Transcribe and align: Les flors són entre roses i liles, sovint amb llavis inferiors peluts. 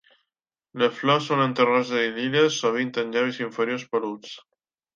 Les 0.83 0.95
flors 1.01 1.27
són 1.31 1.43
entre 1.43 1.67
roses 1.69 2.07
i 2.07 2.11
liles, 2.17 2.59
sovint 2.65 2.91
amb 3.05 3.17
llavis 3.19 3.41
inferiors 3.49 3.87
peluts. 3.95 4.37